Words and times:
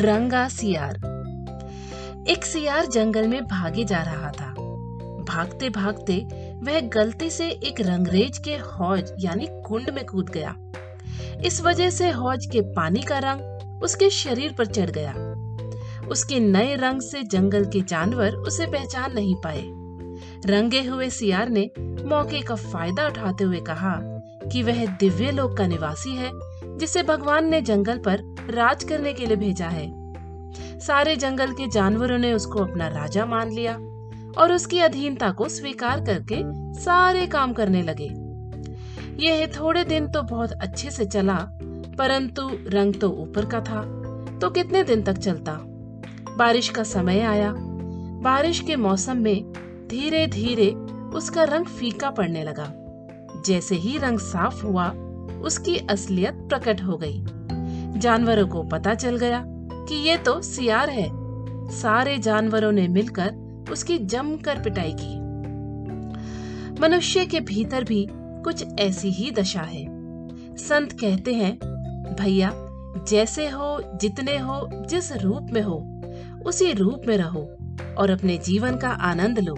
रंगा 0.00 0.48
सियार। 0.48 0.94
एक 2.28 2.44
सियार 2.44 2.86
जंगल 2.86 3.28
में 3.28 3.44
भागे 3.44 3.84
जा 3.84 4.02
रहा 4.02 4.30
था। 4.30 4.50
भागते 5.24 5.70
भागते 5.70 6.16
वह 6.62 6.80
गलती 6.80 7.30
से 7.30 7.48
एक 7.50 7.80
रंगरेज 7.80 8.38
के 8.38 8.56
हौज 8.56 9.12
यानी 9.20 9.46
कुंड 9.66 9.90
में 9.90 10.04
कूद 10.06 10.28
गया। 10.28 10.54
इस 11.44 11.60
वजह 11.62 11.90
से 11.90 12.10
हौज 12.10 12.46
के 12.46 12.60
पानी 12.60 13.02
का 13.02 13.18
रंग 13.18 13.82
उसके 13.82 14.10
शरीर 14.10 14.54
पर 14.58 14.66
चढ़ 14.66 14.90
गया। 14.90 15.14
उसके 16.08 16.40
नए 16.40 16.76
रंग 16.76 17.00
से 17.00 17.22
जंगल 17.22 17.64
के 17.64 17.80
जानवर 17.80 18.34
उसे 18.34 18.66
पहचान 18.66 19.12
नहीं 19.14 19.34
पाए। 19.34 19.64
रंगे 20.46 20.82
हुए 20.82 21.10
सियार 21.10 21.48
ने 21.48 21.70
मौके 21.80 22.40
का 22.40 22.54
फ़ायदा 22.54 23.06
उठाते 23.06 23.44
हुए 23.44 23.60
कहा 23.60 23.98
कि 24.52 24.62
वह 24.62 24.86
दिव्य 24.86 25.30
लोक 25.30 25.56
का 25.56 25.66
निवासी 25.66 26.16
है, 26.16 26.30
जिसे 26.78 27.02
भगवान 27.02 27.48
ने 27.48 27.62
जंगल 27.62 27.98
पर 27.98 28.37
राज 28.50 28.84
करने 28.84 29.12
के 29.12 29.26
लिए 29.26 29.36
भेजा 29.36 29.68
है। 29.68 29.90
सारे 30.78 31.16
जंगल 31.16 31.52
के 31.52 31.68
जानवरों 31.68 32.18
ने 32.18 32.32
उसको 32.32 32.58
अपना 32.58 32.88
राजा 32.88 33.26
मान 33.26 33.50
लिया 33.50 33.74
और 34.38 34.52
उसकी 34.52 34.78
अधीनता 34.80 35.30
को 35.30 35.48
स्वीकार 35.48 36.04
करके 36.04 36.42
सारे 36.80 37.26
काम 37.26 37.52
करने 37.52 37.82
लगे। 37.82 38.08
यह 39.24 39.46
थोड़े 39.46 39.84
दिन 39.84 40.08
तो 40.08 40.22
बहुत 40.22 40.52
अच्छे 40.52 40.90
से 40.90 41.04
चला, 41.04 41.38
परंतु 41.98 42.48
रंग 42.66 42.94
तो 42.94 43.08
ऊपर 43.10 43.44
का 43.44 43.60
था 43.60 43.82
तो 44.38 44.50
कितने 44.50 44.82
दिन 44.82 45.02
तक 45.02 45.12
चलता? 45.12 45.58
बारिश 46.36 46.68
का 46.68 46.82
समय 46.82 47.20
आया। 47.20 47.52
बारिश 48.22 48.60
के 48.60 48.76
मौसम 48.76 49.16
में 49.16 49.52
धीरे 49.90 50.26
धीरे 50.26 50.70
उसका 51.14 51.44
रंग 51.44 51.64
फीका 51.66 52.10
पड़ने 52.10 52.44
लगा। 52.44 52.72
जैसे 53.46 53.74
ही 53.74 53.98
रंग 53.98 54.18
साफ़ 54.18 54.64
हुआ, 54.66 54.88
उसकी 55.42 55.76
असलियत 55.90 56.34
प्रकट 56.34 56.82
हो 56.82 56.96
गई। 56.96 57.18
जानवरों 57.96 58.48
को 58.48 58.62
पता 58.62 58.94
चल 58.94 59.16
गया 59.16 59.44
कि 59.46 59.94
ये 60.08 60.16
तो 60.16 60.42
सियार 60.42 60.90
है। 60.90 61.08
सारे 61.70 62.18
जानवरों 62.18 62.72
ने 62.72 62.88
मिलकर 62.88 63.34
उसकी 63.72 63.98
जमकर 63.98 64.62
पिटाई 64.62 64.94
की। 65.00 65.18
मनुष्य 66.80 67.26
के 67.26 67.40
भीतर 67.40 67.84
भी 67.84 68.08
कुछ 68.12 68.64
ऐसी 68.80 69.10
ही 69.10 69.30
दशा 69.30 69.60
है। 69.60 69.86
संत 70.56 70.92
कहते 70.92 71.34
हैं, 71.34 71.58
भैया, 72.20 72.52
जैसे 73.08 73.48
हो, 73.48 73.82
जितने 73.96 74.38
हो, 74.38 74.68
जिस 74.86 75.12
रूप 75.12 75.46
में 75.52 75.62
हो, 75.62 76.02
उसी 76.46 76.72
रूप 76.72 77.02
में 77.06 77.16
रहो 77.16 77.56
और 77.98 78.10
अपने 78.10 78.38
जीवन 78.38 78.76
का 78.76 78.88
आनंद 78.88 79.38
लो। 79.38 79.56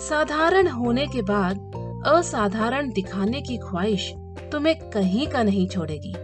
साधारण 0.00 0.68
होने 0.68 1.06
के 1.06 1.22
बाद 1.22 1.70
असाधारण 2.06 2.92
दिखाने 2.92 3.40
की 3.40 3.56
ख्वाहिश 3.56 4.14
तुम्हें 4.52 4.90
कहीं 4.90 5.26
का 5.26 5.42
नहीं 5.42 5.68
छोड़ेगी। 5.68 6.14